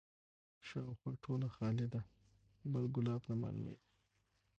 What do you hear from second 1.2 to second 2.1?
ټوله خالي ده